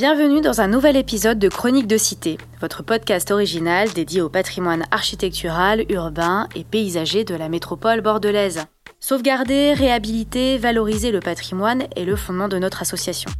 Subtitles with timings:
[0.00, 4.86] Bienvenue dans un nouvel épisode de Chronique de Cité, votre podcast original dédié au patrimoine
[4.90, 8.64] architectural, urbain et paysager de la métropole bordelaise.
[8.98, 13.30] Sauvegarder, réhabiliter, valoriser le patrimoine est le fondement de notre association.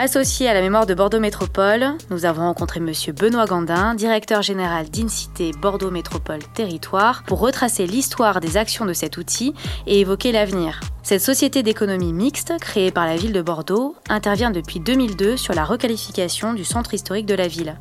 [0.00, 2.92] Associé à la mémoire de Bordeaux Métropole, nous avons rencontré M.
[3.16, 9.16] Benoît Gandin, directeur général d'INCITE Bordeaux Métropole Territoire, pour retracer l'histoire des actions de cet
[9.16, 9.54] outil
[9.88, 10.78] et évoquer l'avenir.
[11.02, 15.64] Cette société d'économie mixte, créée par la ville de Bordeaux, intervient depuis 2002 sur la
[15.64, 17.76] requalification du centre historique de la ville.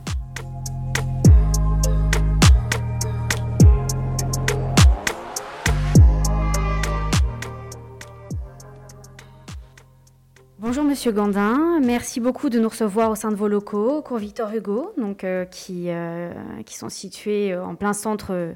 [10.67, 14.49] Bonjour Monsieur Gandin, merci beaucoup de nous recevoir au sein de vos locaux, cours Victor
[14.53, 16.30] Hugo, donc, euh, qui, euh,
[16.66, 18.53] qui sont situés euh, en plein centre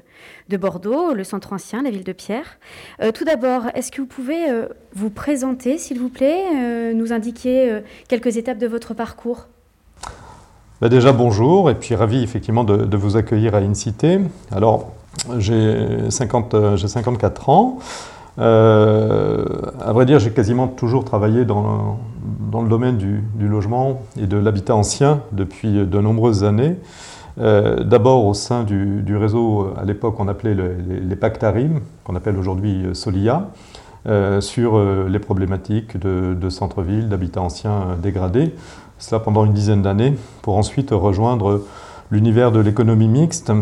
[0.50, 2.58] de Bordeaux, le centre ancien, la ville de Pierre.
[3.14, 4.44] tout d'abord, est-ce que vous pouvez
[4.94, 9.46] vous présenter, s'il vous plaît, nous indiquer quelques étapes de votre parcours?
[10.82, 14.20] Bah, Déjà bonjour, et puis ravi effectivement de, de vous accueillir à InCité.
[14.50, 14.92] Alors,
[15.38, 17.78] j'ai 54 ans.
[18.38, 19.44] Euh,
[19.80, 21.98] à vrai dire, j'ai quasiment toujours travaillé dans,
[22.50, 26.76] dans le domaine du, du, logement et de l'habitat ancien depuis de nombreuses années.
[27.38, 32.16] Euh, D'abord au sein du, réseau, à l'époque on appelait le, les, les Pactarim, qu'on
[32.16, 33.48] appelle aujourd'hui Solia,
[34.08, 38.54] euh, sur euh, les problématiques de, de centre-ville, d'habitat ancien dégradé.
[38.98, 41.62] Cela pendant une dizaine d'années, pour ensuite rejoindre
[42.10, 43.52] l'univers de l'économie mixte,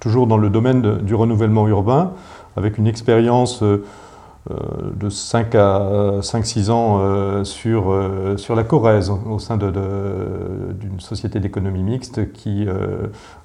[0.00, 2.12] toujours dans le domaine du renouvellement urbain,
[2.56, 3.62] avec une expérience
[4.50, 4.56] euh,
[4.96, 11.00] de 5 à 5-6 ans euh, sur, euh, sur la Corrèze, au sein d'une de,
[11.00, 12.66] société d'économie mixte qui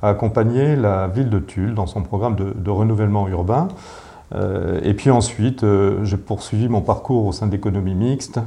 [0.01, 3.67] a accompagné la ville de Tulle dans son programme de, de renouvellement urbain.
[4.83, 5.63] et puis ensuite,
[6.03, 8.39] j'ai poursuivi mon parcours au sein d'économie mixte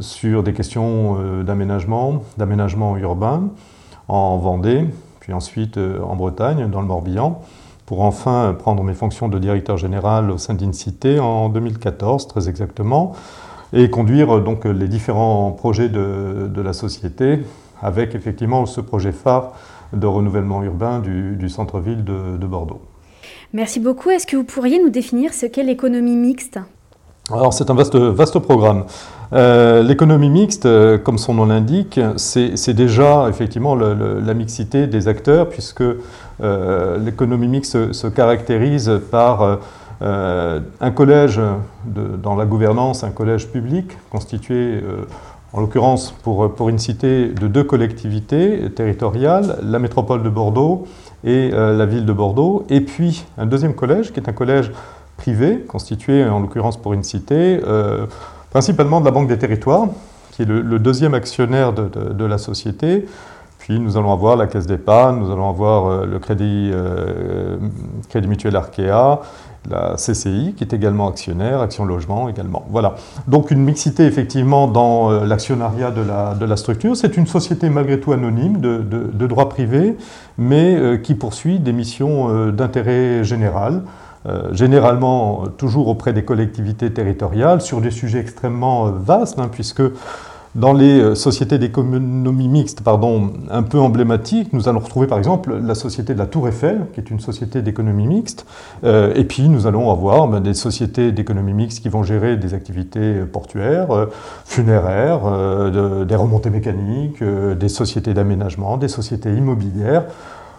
[0.00, 3.48] sur des questions d'aménagement, d'aménagement urbain
[4.08, 4.84] en Vendée,
[5.20, 7.42] puis ensuite en Bretagne, dans le Morbihan
[7.92, 13.12] pour enfin prendre mes fonctions de directeur général au sein d'INCITE en 2014, très exactement,
[13.74, 17.40] et conduire donc les différents projets de, de la société,
[17.82, 19.52] avec effectivement ce projet phare
[19.92, 22.80] de renouvellement urbain du, du centre-ville de, de Bordeaux.
[23.52, 24.08] Merci beaucoup.
[24.08, 26.58] Est-ce que vous pourriez nous définir ce qu'est l'économie mixte?
[27.30, 28.84] Alors c'est un vaste, vaste programme.
[29.32, 34.86] Euh, L'économie mixte, euh, comme son nom l'indique, c'est déjà effectivement le, le, la mixité
[34.86, 35.84] des acteurs, puisque
[36.42, 39.60] l'économie mixte se, se, caractérise par
[40.02, 41.40] euh, un collège
[41.84, 45.06] dans la gouvernance, un collège public constitué, euh,
[45.52, 50.86] en l'occurrence pour, pour une cité, de deux collectivités territoriales, la métropole de Bordeaux
[51.24, 54.72] et la ville de Bordeaux, et puis un deuxième collège qui est un collège
[55.22, 58.06] privé, constitué en l'occurrence pour une cité, euh,
[58.50, 59.86] principalement de la Banque des Territoires,
[60.32, 63.06] qui est le, deuxième actionnaire de, la société.
[63.62, 67.58] Puis nous allons avoir la Caisse d'épargne, nous allons avoir euh, le Crédit, euh,
[68.08, 69.20] Crédit Mutuel Arkea,
[69.70, 72.66] la CCI qui est également actionnaire, Action Logement également.
[72.70, 72.96] Voilà.
[73.28, 76.96] Donc une mixité effectivement dans euh, l'actionnariat de la, structure.
[76.96, 79.96] C'est une société malgré tout anonyme de, droit privé,
[80.38, 83.84] mais euh, qui poursuit des missions euh, d'intérêt général.
[84.24, 89.82] Euh, généralement toujours auprès des collectivités territoriales, sur des sujets extrêmement euh, vastes, hein, puisque
[90.54, 95.54] dans les euh, sociétés d'économie mixte pardon, un peu emblématiques, nous allons retrouver par exemple
[95.54, 98.44] la société de la Tour Eiffel, qui est une société d'économie mixte,
[98.84, 102.52] euh, et puis nous allons avoir ben, des sociétés d'économie mixte qui vont gérer des
[102.52, 104.06] activités portuaires, euh,
[104.44, 110.04] funéraires, de, des remontées mécaniques, des sociétés d'aménagement, des sociétés immobilières.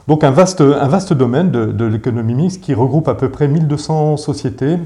[0.07, 3.47] Donc un vaste, un vaste domaine de, de l'économie mixte qui regroupe à peu près
[3.47, 4.77] 1200 sociétés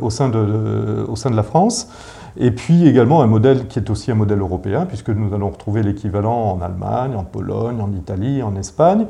[0.00, 1.88] au, sein de, au sein de la France.
[2.36, 5.82] Et puis également un modèle qui est aussi un modèle européen, puisque nous allons retrouver
[5.82, 9.06] l'équivalent en Allemagne, en Pologne, en Italie, en Espagne.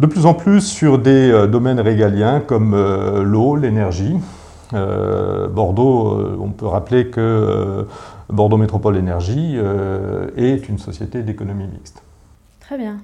[0.00, 4.16] De plus en plus sur des euh, domaines régaliens comme euh, l'eau, l'énergie.
[4.74, 7.86] Euh, Bordeaux, on peut rappeler que
[8.30, 9.58] Bordeaux Métropole Énergie
[10.36, 12.02] est une société d'économie mixte.
[12.72, 12.98] Très bien.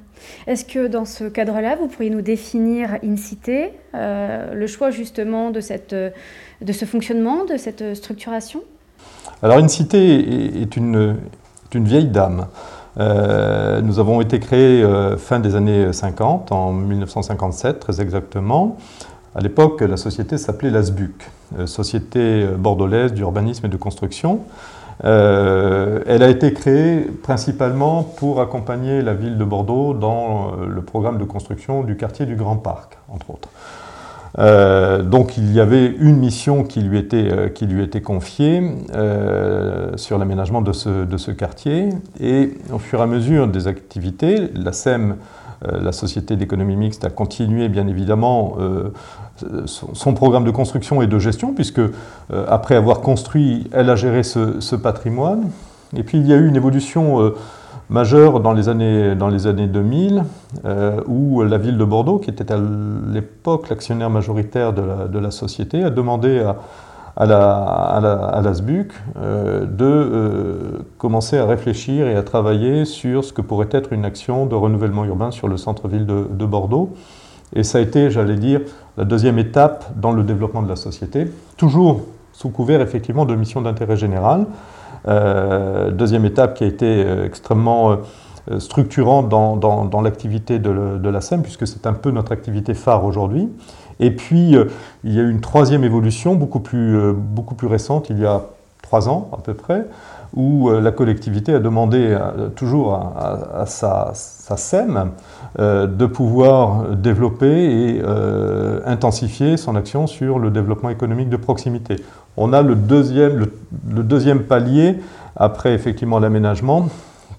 [0.47, 5.51] Est-ce que dans ce cadre-là, vous pourriez nous définir in cité euh, le choix justement
[5.51, 8.63] de, cette, de ce fonctionnement, de cette structuration?
[9.43, 11.17] Alors in cité est une,
[11.75, 12.47] une vieille dame.
[12.99, 18.77] Euh, nous avons été créés euh, fin des années 50, en 1957 très exactement.
[19.35, 24.41] À l'époque, la société s'appelait la SBUC, euh, Société bordelaise d'urbanisme et de construction.
[25.05, 31.25] Elle a été créée principalement pour accompagner la ville de Bordeaux dans le programme de
[31.25, 33.49] construction du quartier du Grand Parc, entre autres.
[34.39, 38.63] Euh, donc il y avait une mission qui lui était, euh, qui lui était confiée
[38.95, 41.91] euh, sur l'aménagement de ce, de ce, quartier.
[42.21, 45.17] Et au fur et à mesure des activités, la SEM,
[45.69, 48.57] la Société d'économie mixte, a continué bien évidemment
[49.67, 51.81] son, son, programme de construction et de gestion, puisque
[52.47, 55.51] après avoir construit, elle a géré ce, ce, patrimoine.
[55.97, 57.33] Et puis il y a eu une évolution
[57.91, 60.25] majeur dans les années, dans les années 2000,
[60.65, 62.59] euh, où la ville de Bordeaux, qui était à
[63.13, 66.57] l'époque l'actionnaire majoritaire de la, société, a demandé à,
[67.17, 70.59] à la, à la, à la SBUC euh, de euh,
[70.99, 75.05] commencer à réfléchir et à travailler sur ce que pourrait être une action de renouvellement
[75.05, 76.95] urbain sur le centre-ville de, de Bordeaux.
[77.55, 78.61] Et ça a été, j'allais dire,
[78.99, 82.03] la deuxième étape dans le développement de la société, toujours
[82.33, 84.47] sous couvert effectivement de mission d'intérêt général.
[85.07, 87.93] Euh, deuxième étape qui a été euh, extrêmement
[88.51, 93.49] euh, structurante dans, l'activité de, la SEM, puisque c'est un peu notre activité phare aujourd'hui.
[94.01, 94.55] Et puis,
[95.05, 96.97] il y a eu une troisième évolution, beaucoup plus,
[97.65, 98.43] récente, il y a
[98.81, 99.85] trois ans à peu près,
[100.35, 102.17] où la collectivité a demandé
[102.55, 105.11] toujours à, sa, SEM
[105.59, 108.03] de pouvoir développer et
[108.87, 111.97] intensifier son action sur le développement économique de proximité
[112.39, 113.47] on a le deuxième,
[113.89, 114.97] le, deuxième palier,
[115.37, 116.89] après effectivement l'aménagement,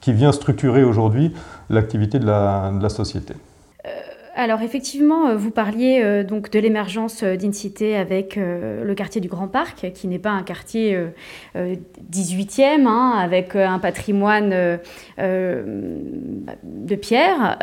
[0.02, 1.34] qui vient structurer aujourd'hui
[1.70, 3.34] l'activité de la, société.
[3.86, 3.90] Euh,
[4.36, 9.48] alors effectivement, euh, vous parliez euh, donc de l'émergence d'Incité avec le quartier du Grand
[9.48, 10.98] Parc, qui n'est pas un quartier
[11.56, 14.80] 18e, hein, avec un patrimoine
[15.18, 17.58] de pierre.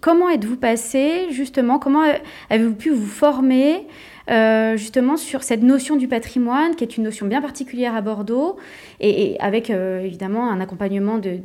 [0.00, 2.02] comment êtes-vous passé justement Comment
[2.50, 3.86] avez-vous pu vous former
[4.30, 8.56] euh, justement sur cette notion du patrimoine, qui est une notion bien particulière à Bordeaux,
[9.00, 11.40] et, avec euh, évidemment un accompagnement de,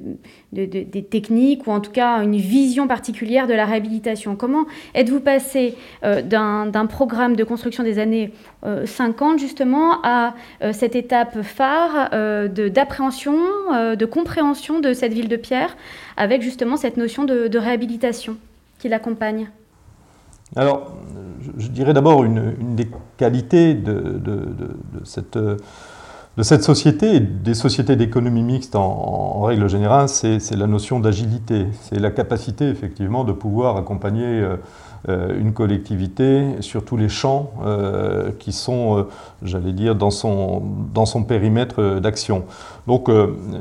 [0.54, 4.36] des techniques, ou en tout cas une vision particulière de la réhabilitation.
[4.36, 4.66] Comment
[4.96, 8.32] êtes-vous passé euh, d'un programme de construction des années
[8.86, 10.34] 50 justement à
[10.72, 12.10] cette étape phare
[12.50, 13.34] d'appréhension,
[13.96, 15.76] de, compréhension de cette ville de pierre,
[16.18, 18.38] avec justement cette notion de, de réhabilitation
[18.80, 19.50] qui l'accompagne?
[20.56, 20.92] Alors,
[21.58, 24.20] je dirais d'abord une, des qualités de,
[25.04, 25.38] cette,
[26.64, 31.68] société des sociétés d'économie mixte en, règle générale, c'est la notion d'agilité.
[31.82, 34.58] C'est la capacité effectivement de pouvoir accompagner euh,
[35.08, 39.06] euh, une collectivité sur tous les champs euh, qui sont,
[39.44, 42.46] j'allais dire, dans son périmètre d'action.
[42.90, 43.10] Donc,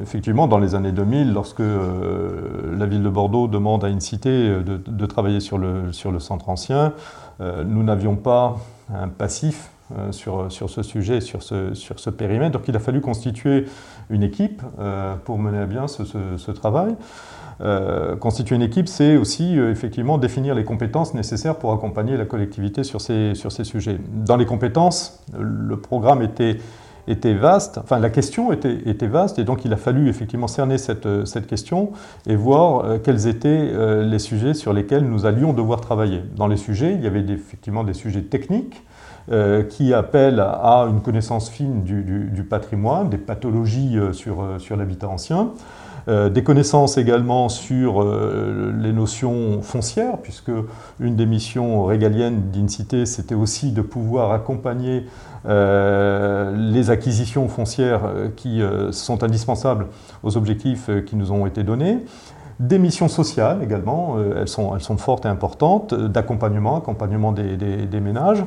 [0.03, 4.81] effectivement, dans les années 2000, lorsque la ville de Bordeaux demande à une cité de,
[4.87, 6.95] de travailler sur le, sur le centre ancien,
[7.39, 8.57] nous n'avions pas
[8.91, 9.71] un passif
[10.13, 12.53] sur, sur, ce sujet, sur ce, sur ce périmètre.
[12.53, 13.67] Donc il a fallu constituer
[14.11, 16.95] une équipe euh, pour mener à bien ce, travail.
[17.61, 22.25] Euh, constituer une équipe, c'est aussi euh, effectivement définir les compétences nécessaires pour accompagner la
[22.25, 23.99] collectivité sur ces, sur ces sujets.
[24.13, 26.59] Dans les compétences, le programme était,
[27.09, 30.79] était vaste, enfin la question était, était, vaste, et donc il a fallu effectivement cerner
[30.79, 31.93] cette, cette question
[32.27, 36.23] et voir euh, quels étaient euh, les sujets sur lesquels nous allions devoir travailler.
[36.37, 38.83] Dans les sujets, il y avait effectivement des sujets techniques,
[39.31, 45.09] euh, qui appellent à une connaissance fine du, du, patrimoine, des pathologies sur, sur l'habitat
[45.09, 45.51] ancien.
[46.09, 50.51] Euh, des connaissances également sur euh, les notions foncières, puisque
[51.01, 55.05] une des missions régaliennes d'Incité, c'était aussi de pouvoir accompagner euh,
[55.45, 58.03] les acquisitions foncières
[58.37, 59.87] qui sont indispensables
[60.23, 62.05] aux objectifs qui nous ont été donnés.
[62.61, 68.45] Des missions sociales également, elles, sont, elles sont fortes et importantes, d'accompagnement, accompagnement des, ménages.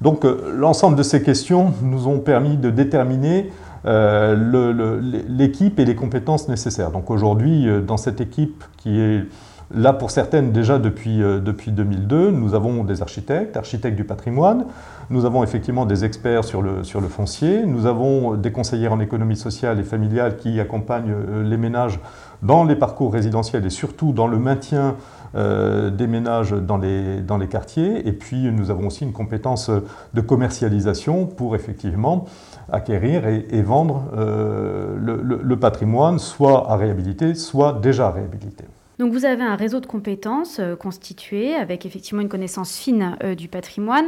[0.00, 3.50] Donc l'ensemble de ces questions nous ont permis de déterminer
[3.84, 6.92] euh, l'équipe et les compétences nécessaires.
[6.92, 9.24] Donc aujourd'hui, euh, dans cette équipe qui est
[9.74, 14.66] là pour certaines déjà depuis, euh, depuis 2002, nous avons des architectes, architectes du patrimoine,
[15.10, 19.78] nous avons effectivement des experts sur le, foncier, nous avons des conseillères en économie sociale
[19.78, 21.14] et familiale qui accompagnent
[21.44, 22.00] les ménages
[22.42, 24.96] dans les parcours résidentiels et surtout dans le maintien
[25.34, 28.06] euh, des ménages dans les, quartiers.
[28.06, 29.70] Et puis nous avons aussi une compétence
[30.14, 32.26] de commercialisation pour effectivement
[32.70, 38.64] acquérir et, vendre euh, le, le, le, patrimoine, soit à réhabiliter, soit déjà réhabilité.
[39.02, 43.34] Donc vous avez un réseau de compétences euh, constitué avec effectivement une connaissance fine euh,
[43.34, 44.04] du patrimoine,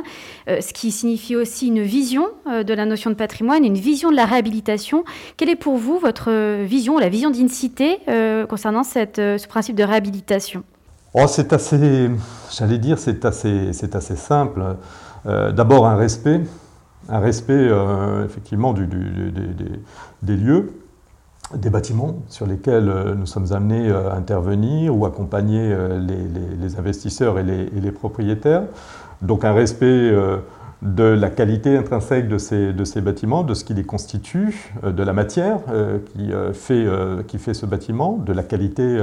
[0.48, 4.14] euh, ce qui signifie aussi une vision de la notion de patrimoine, une vision de
[4.14, 5.02] la réhabilitation.
[5.36, 7.98] Quelle est pour vous votre vision, la vision d'Incité
[8.48, 10.62] concernant ce principe de réhabilitation?
[11.12, 12.10] Oh, C'est assez,
[12.56, 14.62] j'allais dire, c'est assez, assez simple.
[15.24, 16.40] D'abord un respect,
[17.08, 17.70] un respect
[18.24, 18.86] effectivement des,
[20.22, 20.70] des lieux
[21.54, 26.78] des bâtiments sur lesquels euh, nous sommes amenés à intervenir ou accompagner euh, les, les,
[26.78, 28.62] investisseurs et les, les, propriétaires.
[29.22, 30.12] donc un respect
[30.84, 34.92] de la qualité intrinsèque de ces, de ces bâtiments, de ce qui les constitue, euh,
[34.92, 36.86] de la matière euh, qui, euh, fait,
[37.26, 39.02] qui fait ce bâtiment, de la qualité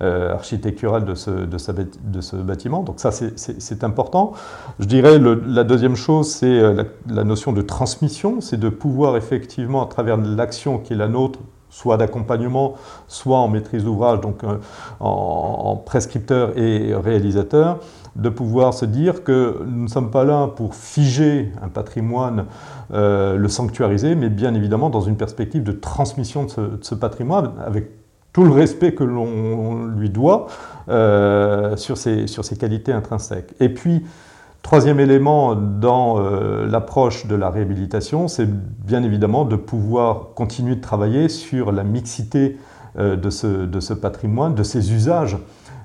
[0.00, 1.56] architecturale de ce, de,
[2.04, 2.82] de ce, bâtiment.
[2.82, 4.32] Donc ça, c'est important.
[4.78, 6.60] Je dirais la deuxième chose, c'est
[7.08, 11.40] la, notion de transmission, c'est de pouvoir effectivement, à travers l'action qui est la nôtre,
[11.70, 12.74] soit d'accompagnement,
[13.06, 14.42] soit en maîtrise d'ouvrage, donc
[15.00, 17.78] en, prescripteur et réalisateur,
[18.16, 22.46] de pouvoir se dire que nous ne sommes pas là pour figer un patrimoine,
[22.92, 27.90] euh, le sanctuariser, mais bien évidemment dans une perspective de transmission de ce, patrimoine avec
[28.32, 30.48] tout le respect que l'on lui doit
[30.88, 33.54] euh, sur, ses, sur, ses, qualités intrinsèques.
[33.60, 34.04] Et puis,
[34.68, 40.82] troisième élément dans euh, l'approche de la réhabilitation, c'est bien évidemment de pouvoir continuer de
[40.82, 42.58] travailler sur la mixité
[42.98, 45.38] de ce, de, ce, patrimoine, de ses usages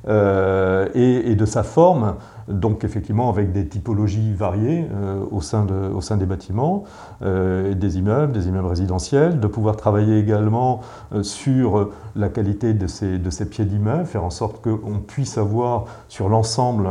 [0.08, 2.16] euh, et, de sa forme,
[2.48, 6.84] donc effectivement avec des typologies variées euh, au, sein de, au, sein des bâtiments,
[7.22, 10.82] euh, des immeubles, des immeubles résidentiels, de pouvoir travailler également
[11.22, 15.86] sur la qualité de ces, de ces pieds d'immeuble, faire en sorte qu'on puisse avoir
[16.10, 16.88] sur l'ensemble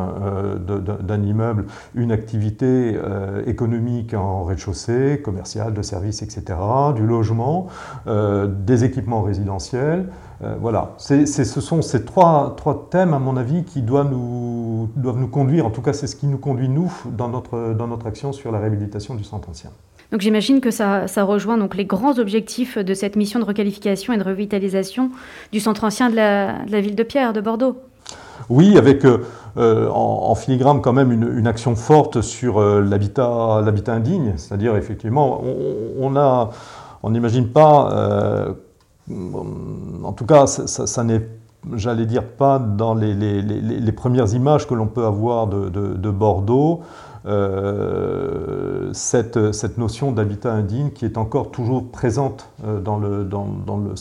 [0.66, 2.98] d'un immeuble une activité
[3.46, 6.58] économique en rez-de-chaussée, commerciale, de services, etc.,
[6.94, 7.66] du logement,
[8.06, 10.06] des équipements résidentiels,
[10.44, 15.18] euh, voilà, ce sont ces trois, trois, thèmes, à mon avis, qui doivent nous, doivent
[15.18, 18.06] nous conduire, en tout cas c'est ce qui nous conduit, nous, dans notre, dans notre
[18.08, 19.70] action sur la réhabilitation du centre ancien.
[20.10, 24.12] Donc j'imagine que ça, ça, rejoint donc les grands objectifs de cette mission de requalification
[24.12, 25.10] et de revitalisation
[25.52, 27.76] du centre ancien de la, de la ville de Pierre, de Bordeaux.
[28.48, 29.24] Oui, avec euh,
[29.56, 35.40] euh, en, filigrane quand même une, action forte sur l'habitat, l'habitat indigne, c'est-à-dire effectivement,
[36.00, 38.56] on n'imagine on pas
[40.04, 41.26] en tout cas, ça, n'est,
[41.74, 46.80] j'allais dire, pas dans les, premières images que l'on peut avoir de, Bordeaux.
[47.24, 53.46] Euh, cette, cette, notion d'habitat indigne qui est encore toujours présente euh, dans le, dans,
[53.64, 53.94] dans le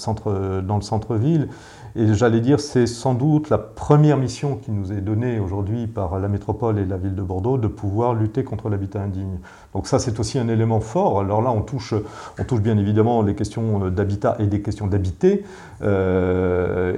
[0.81, 1.47] centre-ville
[1.95, 6.19] et j'allais dire, c'est sans doute la première mission qui nous est donnée aujourd'hui par
[6.19, 9.39] la métropole et la ville de Bordeaux de pouvoir lutter contre l'habitat indigne.
[9.73, 11.19] Donc ça, c'est aussi un élément fort.
[11.19, 11.93] Alors là, on touche,
[12.39, 15.43] on touche bien évidemment les questions d'habitat et des questions d'habiter.
[15.81, 16.95] Euh,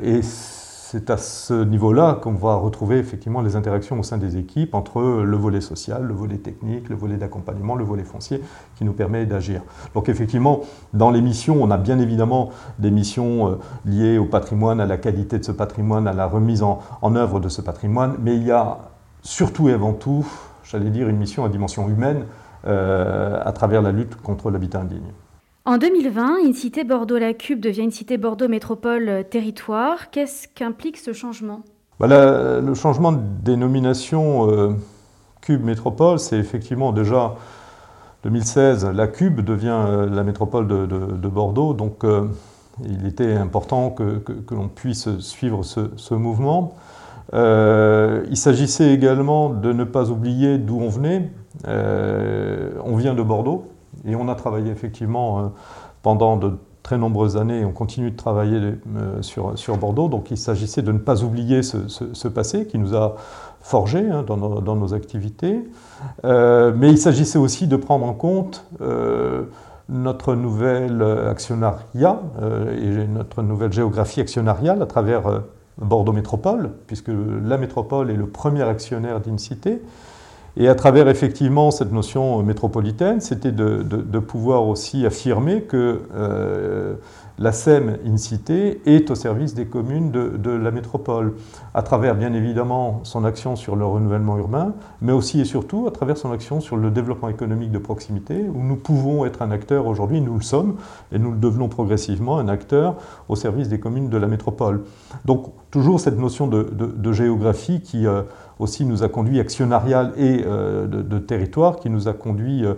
[0.93, 5.01] c'est à ce niveau-là qu'on va retrouver effectivement les interactions au sein des équipes entre
[5.01, 8.43] le volet social, le volet technique, le volet d'accompagnement, le volet foncier
[8.75, 9.63] qui nous permet d'agir.
[9.95, 10.61] Donc effectivement,
[10.93, 14.97] dans les missions, on a bien évidemment des missions euh, liées au patrimoine, à la
[14.97, 16.79] qualité de ce patrimoine, à la remise en,
[17.15, 18.77] œuvre de ce patrimoine, mais il y a
[19.23, 20.27] surtout et avant tout,
[20.63, 22.25] j'allais dire, une mission à dimension humaine
[22.67, 25.11] euh, à travers la lutte contre l'habitat indigne.
[25.65, 30.11] En 2020, une cité Bordeaux-la-Cube devient une cité Bordeaux Métropole euh, Territoire.
[30.11, 31.61] Qu'est-ce qu'implique ce changement?
[32.01, 32.07] Bah,
[32.59, 34.73] Le changement de dénomination euh,
[35.39, 37.35] Cube Métropole, c'est effectivement déjà
[38.23, 41.73] 2016, la Cube devient euh, la métropole de, Bordeaux.
[41.73, 42.03] Donc
[42.83, 46.75] il était important que, l'on puisse suivre ce, mouvement.
[47.31, 51.31] il s'agissait également de ne pas oublier d'où on venait.
[51.65, 53.72] on vient de Bordeaux,
[54.05, 55.43] et on a travaillé effectivement euh,
[56.01, 60.81] pendant de très nombreuses années, on continue de travailler euh, sur, Bordeaux, donc il s'agissait
[60.81, 63.15] de ne pas oublier ce, passé qui nous a
[63.61, 65.63] forgé hein, dans, nos, activités,
[66.25, 68.65] euh, mais il s'agissait aussi de prendre en compte
[69.87, 72.19] notre nouvel actionnariat
[72.81, 75.41] et notre nouvelle géographie actionnariale à travers
[75.77, 77.11] Bordeaux Métropole, puisque
[77.43, 79.81] la métropole est le premier actionnaire d'une cité,
[80.55, 86.95] et à travers effectivement cette notion métropolitaine, c'était de, pouvoir aussi affirmer que euh,
[87.39, 91.33] la SEM in cité est au service des communes de, la métropole,
[91.73, 95.91] à travers bien évidemment son action sur le renouvellement urbain, mais aussi et surtout à
[95.91, 99.87] travers son action sur le développement économique de proximité, où nous pouvons être un acteur
[99.87, 100.75] aujourd'hui, nous le sommes,
[101.11, 102.95] et nous le devenons progressivement, un acteur
[103.29, 104.83] au service des communes de la métropole.
[105.25, 108.05] Donc toujours cette notion de, géographie qui...
[108.05, 108.21] Euh,
[108.59, 112.75] aussi nous a conduit actionnarial et euh, de, territoire, qui nous a conduit euh,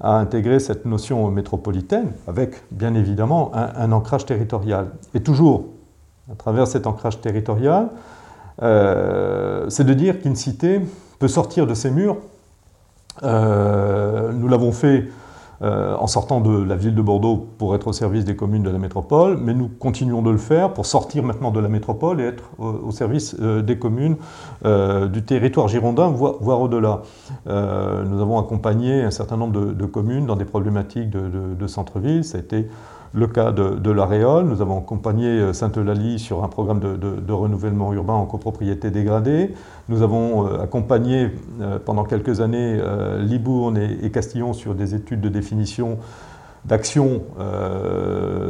[0.00, 4.88] à intégrer cette notion métropolitaine, avec bien évidemment un, ancrage territorial.
[5.14, 5.66] Et toujours,
[6.30, 7.88] à travers cet ancrage territorial,
[8.62, 10.80] euh, c'est de dire qu'une cité
[11.18, 12.16] peut sortir de ses murs.
[13.22, 15.08] nous l'avons fait
[15.60, 18.70] euh, en sortant de la ville de Bordeaux pour être au service des communes de
[18.70, 22.24] la métropole, mais nous continuons de le faire pour sortir maintenant de la métropole et
[22.26, 24.16] être au, service euh, des communes
[24.64, 27.02] euh, du territoire girondin, voire, au-delà.
[27.46, 32.22] nous avons accompagné un certain nombre de, communes dans des problématiques de, centre-ville.
[32.22, 32.68] Ça a été
[33.12, 34.46] le cas de, l'Aréole.
[34.46, 39.54] Nous avons accompagné Sainte-Eulalie sur un programme de, renouvellement urbain en copropriété dégradée.
[39.88, 41.30] Nous avons accompagné
[41.84, 42.80] pendant quelques années
[43.18, 45.98] Libourne et, Castillon sur des études de définition
[46.64, 47.22] d'action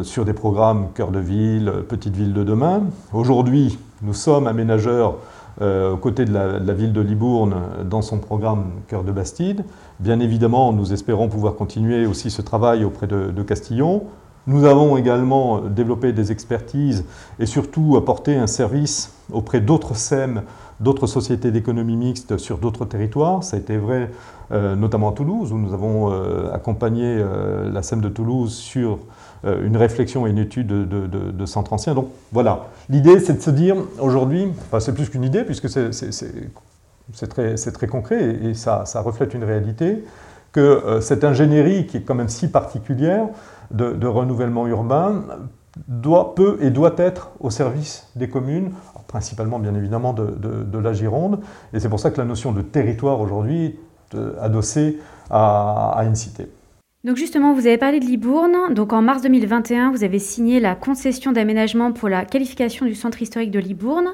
[0.02, 2.82] sur des programmes cœur de ville, petite ville de demain.
[3.12, 5.16] Aujourd'hui, nous sommes aménageurs
[5.60, 9.64] euh, aux côtés de la, ville de Libourne dans son programme Cœur de Bastide.
[9.98, 14.04] Bien évidemment, nous espérons pouvoir continuer aussi ce travail auprès de, Castillon.
[14.47, 17.04] Nous avons également développé des expertises
[17.38, 20.42] et surtout apporté un service auprès d'autres SEM,
[20.80, 23.45] d'autres sociétés d'économie mixte sur d'autres territoires.
[23.45, 24.11] Ça a été vrai
[24.52, 27.23] euh, notamment à Toulouse, où nous avons euh, accompagné
[27.71, 29.00] la SEM de Toulouse sur
[29.45, 31.95] euh, une réflexion et une étude de, centres anciens.
[31.95, 37.28] Donc voilà, l'idée c'est de se dire aujourd'hui, enfin c'est plus qu'une idée puisque c'est
[37.28, 40.04] très, concret et, ça, reflète une réalité,
[40.50, 43.26] que euh, cette ingénierie qui est quand même si particulière
[43.70, 45.25] de, renouvellement urbain
[45.87, 48.72] doit, peut et doit être au service des communes,
[49.06, 51.40] principalement bien évidemment de, la Gironde.
[51.72, 54.98] Et c'est pour ça que la notion de territoire aujourd'hui est euh, adossée
[55.30, 56.48] à, à une cité.
[57.05, 58.75] Donc justement, vous avez parlé de Libourne.
[58.75, 63.23] Donc en mars 2021, vous avez signé la concession d'aménagement pour la qualification du centre
[63.23, 64.09] historique de Libourne.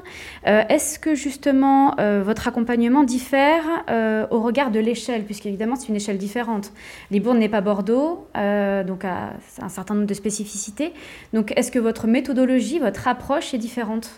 [0.45, 5.87] Euh, est-ce que justement euh, votre accompagnement diffère euh, au regard de l'échelle, puisqu'évidemment c'est
[5.87, 6.73] une échelle différente.
[7.09, 10.93] Libourne n'est pas Bordeaux, donc a un certain nombre de spécificités.
[11.33, 14.11] Donc est-ce que votre méthodologie, votre approche est différente?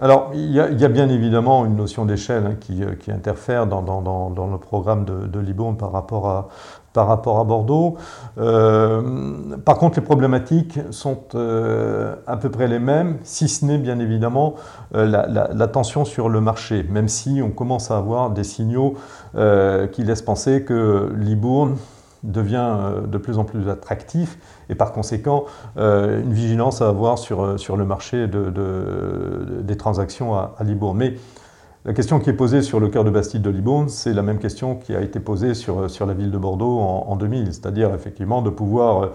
[0.00, 2.82] Alors, il y, a, bien évidemment une notion d'échelle hein, qui,
[3.12, 6.48] interfère dans, le programme de Libourne par rapport à,
[6.94, 7.96] par rapport à Bordeaux.
[8.38, 9.02] Euh,
[9.64, 13.98] par contre, les problématiques sont euh, à peu près les mêmes, si ce n'est bien
[13.98, 14.54] évidemment
[14.94, 18.94] euh, la, tension sur le marché, même si on commence à avoir des signaux
[19.92, 21.76] qui laissent penser que Libourne
[22.22, 22.76] devient
[23.08, 25.46] de plus en plus attractif et par conséquent
[25.76, 31.02] une vigilance à avoir sur, le marché de, des transactions à, Libourne.
[31.86, 34.38] La question qui est posée sur le cœur de Bastide de Libourne, c'est la même
[34.38, 38.40] question qui a été posée sur, sur la ville de Bordeaux en, 2000, c'est-à-dire effectivement
[38.40, 39.10] de pouvoir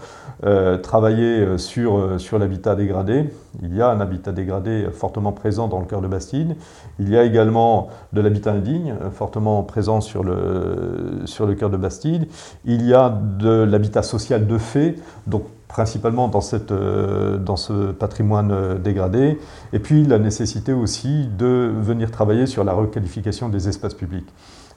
[0.46, 3.34] euh, travailler sur, sur l'habitat dégradé.
[3.63, 6.56] Il y a un habitat dégradé fortement présent dans le cœur de Bastide.
[7.00, 11.78] Il y a également de l'habitat indigne fortement présent sur le, sur le cœur de
[11.78, 12.28] Bastide.
[12.65, 17.91] Il y a de l'habitat social de fait, donc principalement dans, cette, euh, dans ce
[17.91, 19.39] patrimoine euh, dégradé,
[19.71, 24.27] et puis la nécessité aussi de venir travailler sur la requalification des espaces publics.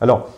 [0.01, 0.29] Alors,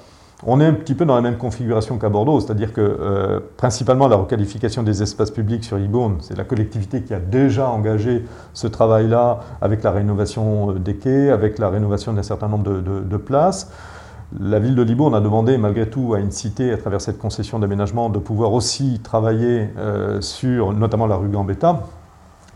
[0.46, 4.06] on est un petit peu dans la même configuration qu'à Bordeaux, c'est-à-dire que euh, principalement
[4.08, 8.66] la requalification des espaces publics sur Libourne, c'est la collectivité qui a déjà engagé ce
[8.68, 13.70] travail-là avec la rénovation des quais, avec la rénovation d'un certain nombre de, de places.
[14.40, 17.61] La ville de Libourne a demandé malgré tout à une cité, à travers cette concession
[17.61, 21.85] d'aménagement, de pouvoir aussi travailler euh, sur notamment la rue Gambetta,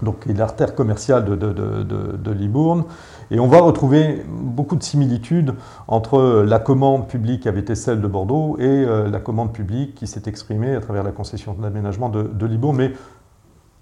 [0.02, 2.84] donc l'artère commerciale de, Libourne.
[3.30, 5.54] Et on va retrouver beaucoup de similitudes
[5.86, 9.94] entre la commande publique qui avait été celle de Bordeaux et euh, la commande publique
[9.94, 12.92] qui s'est exprimée à travers la concession d'aménagement de, Libourne, mais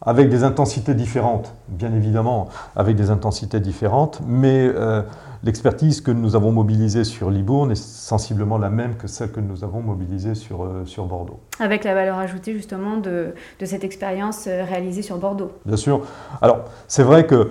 [0.03, 5.03] avec des intensités différentes, bien évidemment, avec des intensités différentes, mais euh,
[5.45, 9.63] L'expertise que nous avons mobilisée sur Libourne est sensiblement la même que celle que nous
[9.63, 11.39] avons mobilisée sur, euh, sur Bordeaux.
[11.61, 15.53] Avec la valeur ajoutée justement de, de cette expérience euh, réalisée sur Bordeaux.
[15.65, 16.01] Bien sûr.
[16.43, 17.51] Alors c'est vrai que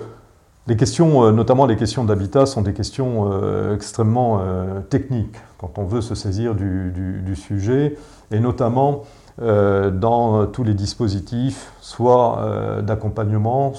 [0.66, 3.30] les questions, notamment les questions d'habitat, sont des questions
[3.72, 4.42] extrêmement
[4.90, 6.90] techniques quand on veut se saisir du,
[7.24, 7.96] du, sujet,
[8.32, 9.02] et notamment
[9.38, 13.74] dans tous les dispositifs, soit d'accompagnement,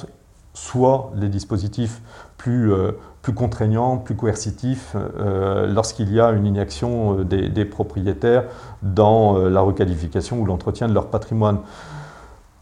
[0.54, 2.02] soit les dispositifs
[2.38, 2.72] plus
[3.28, 8.46] plus contraignant, plus coercitif euh, lorsqu'il y a une inaction euh, des, propriétaires
[8.84, 11.60] dans euh, la requalification ou l'entretien de leur patrimoine.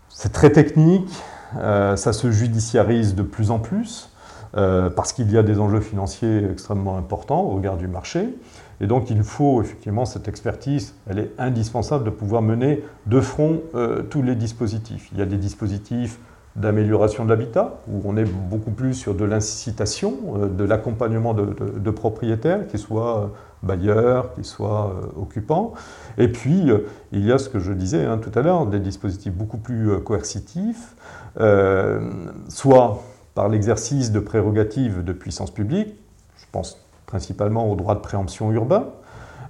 [0.09, 1.07] C'est très technique,
[1.53, 4.09] ça se judiciarise de plus en plus
[4.55, 8.29] parce qu'il y a des enjeux financiers extrêmement importants au regard du marché.
[8.81, 13.61] Et donc il faut effectivement cette expertise, elle est indispensable de pouvoir mener de front
[14.09, 15.09] tous les dispositifs.
[15.11, 16.19] Il y a des dispositifs
[16.55, 21.91] d'amélioration de l'habitat, où on est beaucoup plus sur de l'incitation, euh, de l'accompagnement de,
[21.91, 23.27] propriétaires, qu'ils soient euh,
[23.61, 25.73] bailleurs, qu'ils soient euh, occupants.
[26.17, 26.71] Et puis,
[27.11, 29.99] il y a ce que je disais hein, tout à l'heure, des dispositifs beaucoup plus
[29.99, 30.95] coercitifs,
[32.47, 33.03] soit
[33.35, 35.93] par l'exercice de prérogatives de puissance publique,
[36.37, 38.87] je pense principalement au droit de préemption urbain,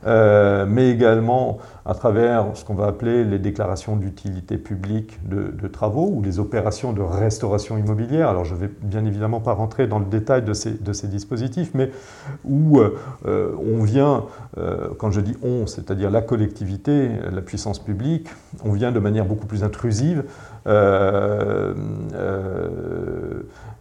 [0.06, 6.22] mais également à travers ce qu'on va appeler les déclarations d'utilité publique de, travaux ou
[6.22, 8.30] les opérations de restauration immobilière.
[8.30, 11.92] Alors je ne vais bien évidemment pas rentrer dans le détail de ces, dispositifs, mais
[12.44, 14.26] où euh, on vient,
[14.58, 18.28] euh, quand je dis on, c'est-à-dire la collectivité, la puissance publique,
[18.64, 20.24] on vient de manière beaucoup plus intrusive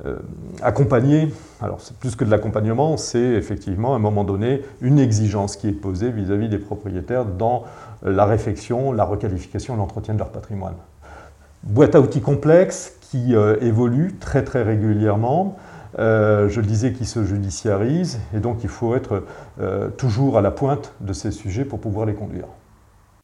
[0.06, 0.16] euh,
[0.62, 5.56] accompagner, alors c'est plus que de l'accompagnement, c'est effectivement à un moment donné une exigence
[5.56, 7.64] qui est posée vis-à-vis -vis des propriétaires dans
[8.02, 10.74] la réflexion, la requalification, l'entretien de leur patrimoine.
[11.62, 15.56] Boîte à outils complexe qui euh, évolue très très régulièrement.
[15.98, 19.24] Euh, je le disais, qui se judiciarise, et donc il faut être
[19.96, 22.46] toujours à la pointe de ces sujets pour pouvoir les conduire.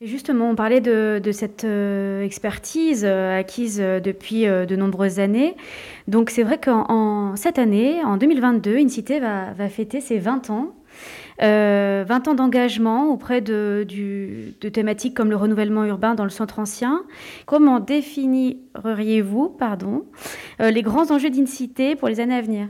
[0.03, 5.57] Justement, on parlait de, cette expertise acquise depuis de nombreuses années.
[6.09, 10.75] Donc c'est vrai qu'en cette année, en 2022, InCité va, va fêter ses 20 ans.
[11.41, 13.87] 20 euh, ans d'engagement auprès de,
[14.73, 17.03] thématiques comme le renouvellement urbain dans le centre ancien.
[17.47, 20.05] Comment définiriez-vous pardon,
[20.61, 22.69] euh, les grands enjeux d'InCité pour les années à venir?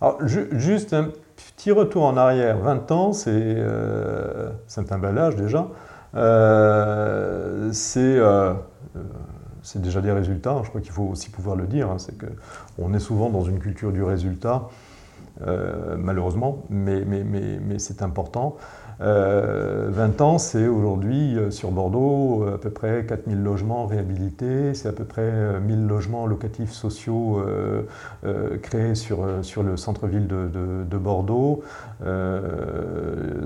[0.00, 1.10] Alors, Juste un
[1.54, 2.58] petit retour en arrière.
[2.58, 4.50] 20 ans, c'est euh,
[4.90, 5.68] un bel âge déjà.
[7.72, 8.20] C'est
[9.62, 10.60] c'est déjà des résultats.
[10.62, 11.90] Je crois qu'il faut aussi pouvoir le dire.
[11.90, 11.98] Hein.
[11.98, 14.68] c'est qu'on est souvent dans une culture du résultat.
[15.42, 18.56] Euh, malheureusement, mais, mais, mais, mais c'est important.
[18.98, 24.88] 20 euh, ans, c'est aujourd'hui euh, sur Bordeaux à peu près 4000 logements réhabilités, c'est
[24.88, 27.42] à peu près 1000 logements locatifs sociaux
[28.62, 31.62] créés sur, sur le centre-ville de, de, Bordeaux.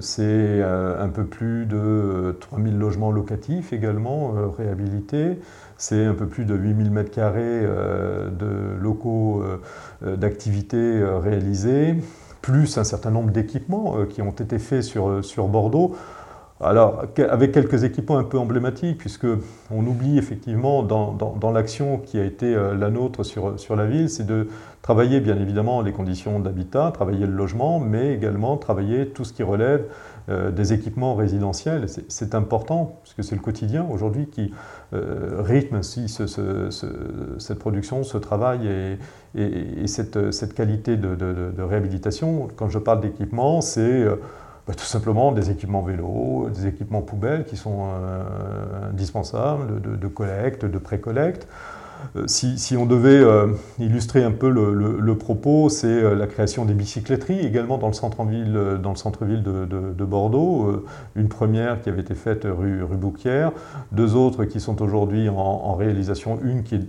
[0.01, 5.41] c'est un peu plus de 3000 logements locatifs également réhabilités
[5.81, 9.43] c'est un peu plus de 8000 m2 de locaux
[10.03, 11.95] euh, d'activités euh, réalisées,
[12.41, 15.95] plus un certain nombre d'équipements euh, qui ont été faits sur, Bordeaux.
[16.63, 19.27] Alors, avec quelques équipements un peu emblématiques, puisque
[19.71, 24.49] on oublie effectivement dans, l'action qui a été la nôtre sur la ville, c'est de
[24.83, 29.43] travailler bien évidemment les conditions d'habitat, travailler le logement, mais également travailler tout ce qui
[29.43, 29.87] relève
[30.29, 31.87] des équipements résidentiels.
[32.09, 34.53] C'est important, puisque c'est le quotidien aujourd'hui qui
[34.93, 38.99] euh, rythme cette production, ce travail
[39.37, 42.49] et, cette, qualité de, réhabilitation.
[42.57, 44.17] Quand je parle d'équipement, c'est euh,
[44.67, 50.65] bah, tout simplement des équipements vélos, des équipements poubelles qui sont euh, indispensables, de, collecte,
[50.65, 51.47] de pré-collecte.
[52.17, 56.75] Euh, si, on devait euh, illustrer un peu le, propos, c'est euh, la création des
[56.75, 58.59] bicycletteries également dans le centre-ville
[58.97, 60.85] centre de, de, Bordeaux.
[61.15, 63.53] Une première qui avait été faite rue, rue Bouquière,
[63.93, 66.87] deux autres qui sont aujourd'hui en, réalisation, une qui est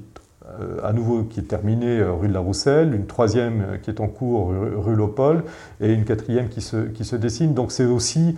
[0.83, 4.51] à nouveau qui est terminée rue de la Rousselle, une troisième qui est en cours
[4.77, 5.43] rue, Lopol
[5.79, 7.53] et une quatrième qui se, qui se dessine.
[7.53, 8.35] Donc c'est aussi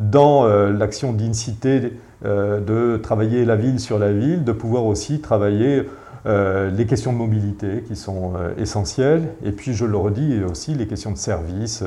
[0.00, 1.92] dans l'action d'incité
[2.24, 5.86] de travailler la ville sur la ville, de pouvoir aussi travailler
[6.24, 10.72] euh, les questions de mobilité qui sont euh, essentielles, et puis je le redis aussi
[10.74, 11.82] les questions de service,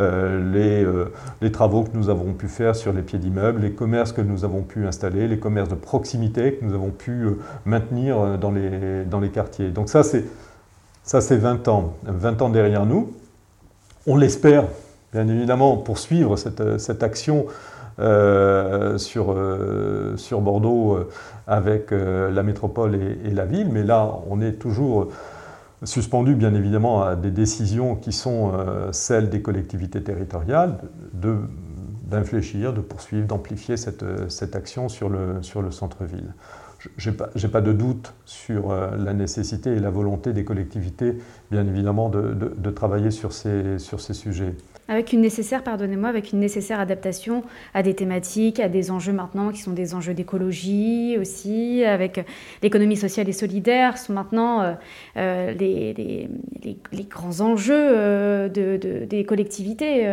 [0.00, 0.86] euh, les,
[1.42, 4.44] les, travaux que nous avons pu faire sur les pieds d'immeubles, les commerces que nous
[4.44, 7.26] avons pu installer, les commerces de proximité que nous avons pu
[7.66, 9.68] maintenir dans les, dans les quartiers.
[9.68, 10.24] Donc ça c'est,
[11.02, 13.12] ça c'est 20 ans, 20 ans derrière nous.
[14.06, 14.64] On l'espère,
[15.12, 17.46] bien évidemment, poursuivre cette, cette action
[18.00, 21.08] euh, sur, euh, sur Bordeaux euh,
[21.46, 25.08] avec la métropole et, la ville, mais là, on est toujours
[25.82, 28.52] suspendu, bien évidemment, à des décisions qui sont
[28.92, 30.78] celles des collectivités territoriales,
[31.12, 36.32] d'infléchir, de poursuivre, d'amplifier cette, cette, action sur le, sur le centre-ville.
[36.96, 41.18] Je n'ai pas, pas, de doute sur la nécessité et la volonté des collectivités,
[41.50, 44.54] bien évidemment, de, de, de travailler sur ces, sur ces sujets.
[44.86, 47.42] Avec une nécessaire, pardonnez-moi, avec une nécessaire adaptation
[47.72, 52.26] à des thématiques, à des enjeux maintenant qui sont des enjeux d'écologie aussi, avec
[52.62, 54.74] l'économie sociale et solidaire, sont maintenant euh,
[55.16, 56.28] euh, les,
[57.08, 60.06] grands enjeux euh, de, des collectivités,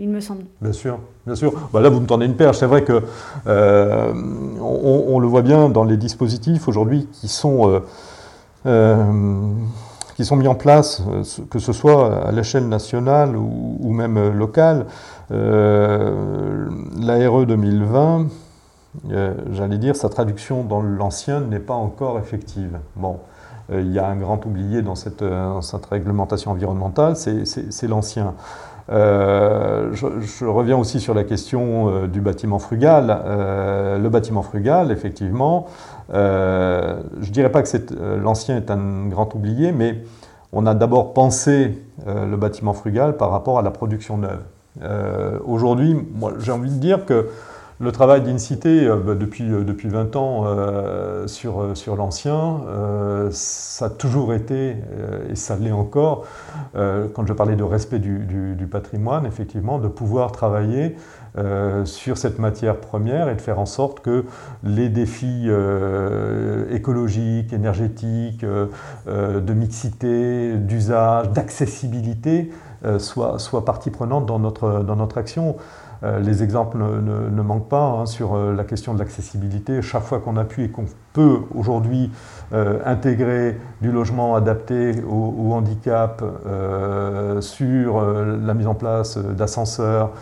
[0.00, 0.44] il me semble.
[0.62, 1.68] Bien sûr, bien sûr.
[1.70, 2.58] Bah là, vous me tendez une perche.
[2.58, 3.02] C'est vrai que
[3.46, 7.82] on, on, le voit bien dans les dispositifs aujourd'hui qui sont
[10.18, 14.32] qui sont mis en place, euh, que ce soit à l'échelle nationale ou, même euh,
[14.32, 14.86] locale.
[15.30, 18.26] Euh, L'ARE 2020,
[19.52, 22.80] j'allais dire, sa traduction dans l'ancien n'est pas encore effective.
[22.96, 23.18] Bon,
[23.72, 25.22] il y a un grand oublié dans cette,
[25.60, 28.34] cette réglementation environnementale, c'est l'ancien.
[28.90, 33.06] Je, reviens aussi sur la question du bâtiment frugal.
[33.06, 35.66] le bâtiment frugal, effectivement,
[36.12, 40.02] euh, je ne dirais pas que euh, l'ancien est un grand oublié, mais
[40.52, 44.40] on a d'abord pensé euh, le bâtiment frugal par rapport à la production neuve.
[45.44, 45.96] Aujourd'hui,
[46.38, 47.30] j'ai envie de dire que
[47.80, 50.46] le travail d'Incité, bah, depuis, depuis 20 ans
[51.26, 52.60] sur, sur l'ancien,
[53.30, 54.76] ça a toujours été,
[55.30, 56.26] et ça l'est encore,
[56.74, 58.18] quand je parlais de respect du,
[58.56, 60.96] du, patrimoine, effectivement, de pouvoir travailler
[61.36, 64.24] euh, sur cette matière première et de faire en sorte que
[64.64, 68.66] les défis euh, écologiques, énergétiques, euh,
[69.40, 72.50] de mixité, d'usage, d'accessibilité
[72.98, 75.56] soient, soient partie prenante dans notre, dans notre action.
[76.04, 79.82] Euh, les exemples ne, manquent pas hein, sur euh, la question de l'accessibilité.
[79.82, 82.10] Chaque fois qu'on appuie et qu'on peut aujourd'hui
[82.52, 86.22] euh, intégrer du logement adapté au, handicap,
[87.40, 90.12] sur la mise en place d'ascenseurs,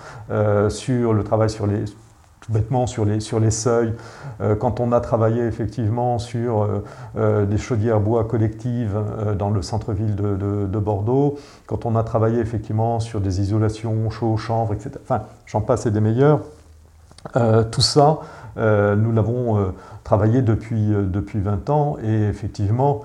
[0.68, 1.84] sur le travail sur les
[2.48, 3.92] bêtement sur les, sur les seuils.
[4.40, 6.84] Euh, quand on a travaillé effectivement sur euh,
[7.16, 8.96] euh, des chaudières bois collectives
[9.38, 14.36] dans le centre-ville de, de, Bordeaux, quand on a travaillé effectivement sur des isolations, chaud,
[14.36, 14.90] chanvre, etc.
[15.02, 16.40] Enfin, j'en passe et des meilleurs.
[17.72, 18.18] tout ça,
[18.56, 19.72] nous l'avons
[20.04, 23.02] travaillé depuis, depuis 20 ans et effectivement,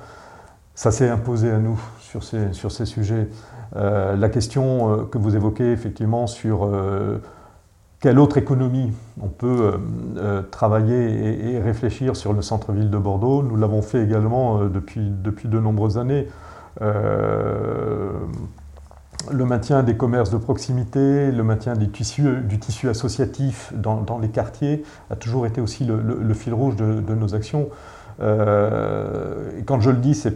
[0.75, 3.29] ça s'est imposé à nous sur ces, sur ces sujets.
[3.73, 6.69] la question que vous évoquez effectivement sur
[8.01, 9.77] quelle autre économie on peut euh,
[10.17, 15.47] euh, travailler et, réfléchir sur le centre-ville de Bordeaux Nous l'avons fait également euh, depuis,
[15.47, 16.27] de nombreuses années.
[19.31, 25.15] le maintien des commerces de proximité, le maintien du tissu, associatif dans, les quartiers a
[25.15, 27.69] toujours été aussi le, fil rouge de, nos actions.
[28.19, 30.29] et quand je le dis, ce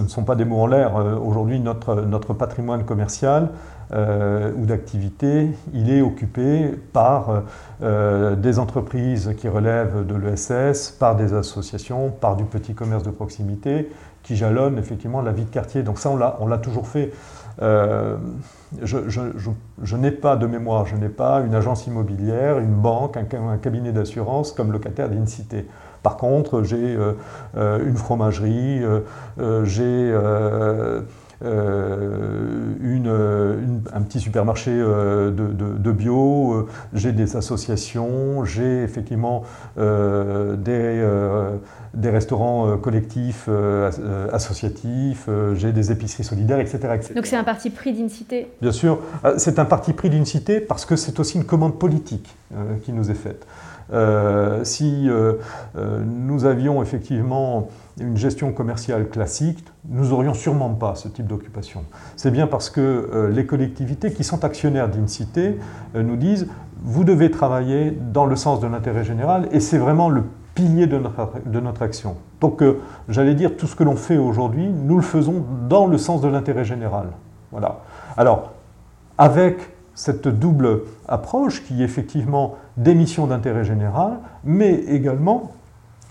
[0.00, 0.96] ne sont pas des mots en l'air.
[1.24, 3.50] Aujourd'hui, notre patrimoine commercial,
[3.92, 7.42] euh, ou d'activité, il est occupé par
[7.82, 13.10] euh, des entreprises qui relèvent de l'ESS, par des associations, par du petit commerce de
[13.10, 13.90] proximité,
[14.22, 15.82] qui jalonnent effectivement la vie de quartier.
[15.82, 17.12] Donc ça, on l'a toujours fait.
[17.62, 18.16] Euh,
[18.82, 23.92] je, n'ai pas de mémoire, je n'ai pas une agence immobilière, une banque, un, cabinet
[23.92, 25.68] d'assurance comme locataire d'Incité.
[26.02, 26.98] Par contre, j'ai
[27.54, 28.82] une fromagerie,
[29.64, 30.12] j'ai
[31.44, 39.44] euh, une, un petit supermarché euh, de, bio, euh, j'ai des associations, j'ai effectivement
[39.76, 41.06] des,
[41.94, 43.48] des, restaurants collectifs,
[44.32, 46.78] associatifs, j'ai des épiceries solidaires, etc.
[47.14, 49.00] Donc c'est un parti pris d'une cité Bien sûr,
[49.36, 52.34] c'est un parti pris d'une cité parce que c'est aussi une commande politique
[52.84, 53.46] qui nous est faite.
[54.64, 55.08] si
[56.06, 57.68] nous avions effectivement
[58.00, 61.84] une gestion commerciale classique, nous n'aurions sûrement pas ce type d'occupation.
[62.16, 66.48] C'est bien parce que euh, les collectivités qui sont actionnaires d'INCITE euh, nous disent
[66.82, 70.98] vous devez travailler dans le sens de l'intérêt général et c'est vraiment le pilier de
[70.98, 72.16] notre, de notre action.
[72.40, 75.98] Donc euh, j'allais dire tout ce que l'on fait aujourd'hui, nous le faisons dans le
[75.98, 77.06] sens de l'intérêt général.
[77.52, 77.80] Voilà.
[78.16, 78.52] Alors,
[79.18, 85.52] avec cette double approche qui est effectivement des missions d'intérêt général, mais également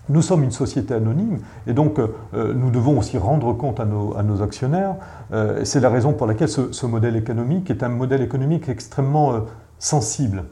[0.09, 3.85] nous sommes une société anonyme et donc euh, euh, nous devons aussi rendre compte à
[3.85, 4.95] nos, actionnaires.
[5.31, 9.33] Euh, c'est la raison pour laquelle ce, modèle économique est un modèle économique extrêmement
[9.79, 10.43] sensible.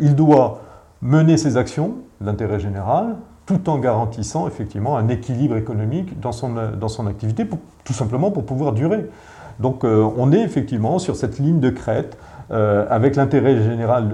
[0.00, 0.60] il doit
[1.02, 7.48] mener ses actions, l'intérêt général, tout en garantissant effectivement un équilibre économique dans son, activité,
[7.84, 9.08] tout simplement pour pouvoir durer.
[9.60, 14.08] Donc on est effectivement sur cette ligne de crête euh, avec l'intérêt général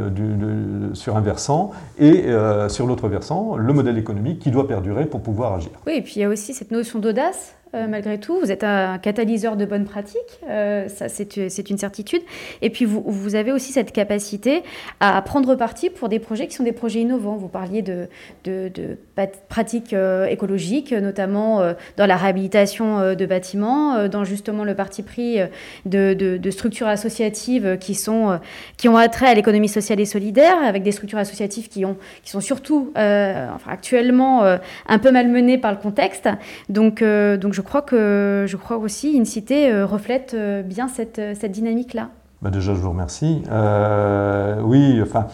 [0.94, 5.22] sur un versant et euh, sur l'autre versant, le modèle économique qui doit perdurer pour
[5.22, 5.70] pouvoir agir.
[5.86, 8.38] Oui, et puis il y a aussi cette notion d'audace euh, malgré tout.
[8.38, 12.22] Vous êtes un catalyseur de bonnes pratiques, euh, ça c'est une certitude.
[12.60, 14.62] Et puis vous, avez aussi cette capacité
[15.00, 17.36] à prendre parti pour des projets qui sont des projets innovants.
[17.36, 18.08] Vous parliez de
[19.48, 21.62] pratiques euh, écologiques, notamment
[21.96, 25.38] dans la réhabilitation de bâtiments, dans justement le parti pris
[25.87, 28.38] de, de, structures associatives qui, sont,
[28.77, 32.31] qui ont attrait à l'économie sociale et solidaire, avec des structures associatives qui, ont, qui
[32.31, 36.29] sont surtout enfin, actuellement un peu malmenées par le contexte.
[36.68, 39.16] Donc, donc je crois que je crois aussi
[39.51, 42.09] euh, reflète euh, bien cette, euh, cette dynamique-là.
[42.40, 43.42] Bah déjà, je vous remercie.
[44.64, 45.29] oui, enfin,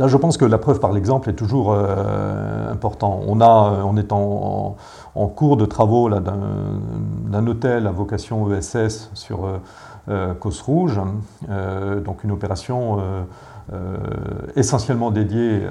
[0.00, 3.20] là, je pense que la preuve par l'exemple est toujours important.
[3.26, 4.76] On, a, on est en,
[5.36, 9.40] cours de travaux d'un hôtel à vocation ESS sur
[10.40, 11.00] Côte Rouge,
[12.04, 12.98] donc une opération
[14.56, 15.62] essentiellement dédiée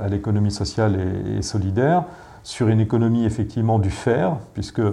[0.00, 0.96] à l'économie sociale
[1.36, 2.04] et solidaire
[2.42, 4.92] sur une économie effectivement du fer, puisque euh,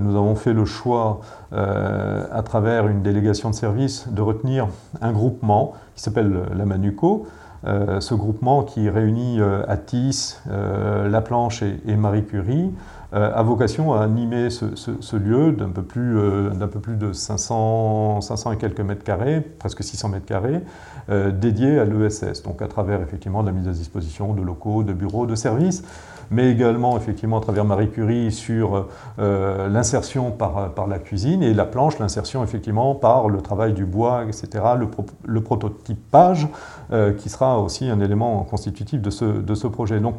[0.00, 1.20] nous avons fait le choix,
[1.52, 4.68] euh, à travers une délégation de service, de retenir
[5.00, 7.26] un groupement qui s'appelle la Manuco.
[7.64, 12.72] Euh, ce groupement qui réunit Atis, La Planche et, Marie Curie
[13.12, 16.16] a vocation à animer ce, lieu d'un peu, plus,
[16.54, 20.62] d'un peu plus de 500, 500 et quelques mètres carrés, presque 600 mètres carrés,
[21.08, 25.26] dédié à l'ESS, donc à travers effectivement la mise à disposition de locaux, de bureaux,
[25.26, 25.84] de services
[26.32, 28.86] mais également effectivement à travers Marie Curie sur
[29.18, 33.84] euh, l'insertion par, par, la cuisine et la planche, l'insertion effectivement par le travail du
[33.84, 34.88] bois, etc., le,
[35.24, 36.48] le prototypage
[36.92, 40.00] euh, qui sera aussi un élément constitutif de ce, de ce projet.
[40.00, 40.16] Donc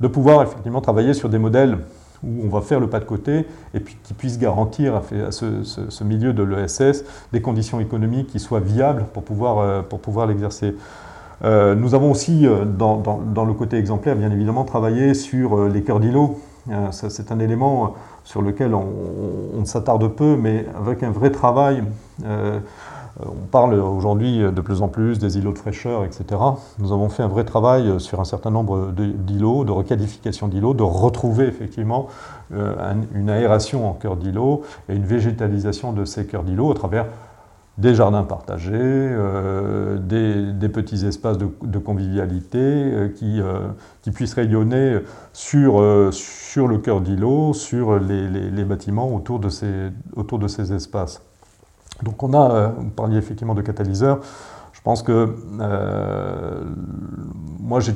[0.00, 1.78] de pouvoir effectivement travailler sur des modèles
[2.24, 5.62] où on va faire le pas de côté et puis qui puissent garantir à, ce,
[5.64, 10.26] ce, milieu de l'ESS des conditions économiques qui soient viables pour pouvoir, euh, pour pouvoir
[10.26, 10.74] l'exercer.
[11.44, 15.82] Euh, nous avons aussi, euh, dans, le côté exemplaire, bien évidemment, travaillé sur euh, les
[15.82, 16.38] cœurs d'îlots.
[16.92, 21.82] C'est un élément sur lequel on, s'attarde peu, mais avec un vrai travail.
[22.24, 26.40] on parle aujourd'hui de plus en plus des îlots de fraîcheur, etc.
[26.78, 30.84] Nous avons fait un vrai travail sur un certain nombre d'îlots, de, requalification d'îlots, de
[30.84, 32.06] retrouver effectivement
[32.52, 37.06] une aération en cœur d'îlot et une végétalisation de ces cœurs d'îlots à travers
[37.78, 43.68] des jardins partagés, euh, des, petits espaces de, convivialité euh, qui, euh,
[44.02, 44.98] qui, puissent rayonner
[45.32, 45.82] sur,
[46.12, 51.22] sur le cœur d'îlot, sur les, bâtiments autour de, ces, autour de ces espaces.
[52.02, 54.20] Donc on a, vous parliez effectivement de catalyseurs,
[54.72, 55.34] je pense que
[57.60, 57.94] moi j'ai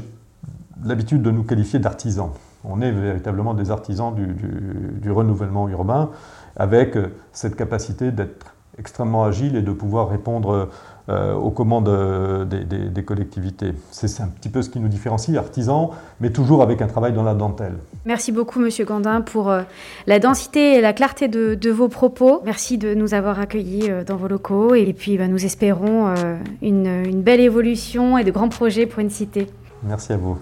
[0.85, 2.31] l'habitude de nous qualifier d'artisans.
[2.65, 4.27] On est véritablement des artisans du,
[5.01, 6.11] du renouvellement urbain
[6.57, 6.97] avec
[7.33, 10.69] cette capacité d'être extrêmement agile et de pouvoir répondre
[11.09, 13.75] euh, aux commandes euh, des, collectivités.
[13.93, 17.23] C'est un petit peu ce qui nous différencie, artisans, mais toujours avec un travail dans
[17.23, 17.75] la dentelle.
[18.07, 19.63] Merci beaucoup, Monsieur Gandin, pour euh,
[20.09, 22.41] la densité et la clarté de, vos propos.
[22.45, 24.75] Merci de nous avoir accueillis dans vos locaux.
[24.75, 26.13] Et puis, bah, nous espérons
[26.61, 29.47] une, une belle évolution et de grands projets pour une cité.
[29.85, 30.39] Merci à vous.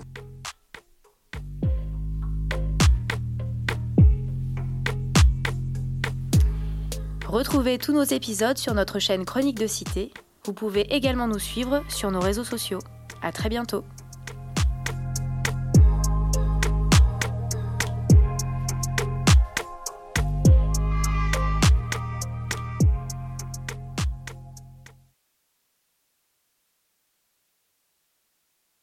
[7.35, 10.13] Retrouvez tous nos épisodes sur notre chaîne Chronique de Cité.
[10.45, 12.79] Vous pouvez également nous suivre sur nos réseaux sociaux.
[13.23, 13.83] À très bientôt.